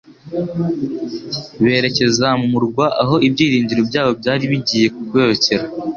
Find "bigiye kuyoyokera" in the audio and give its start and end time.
4.51-5.65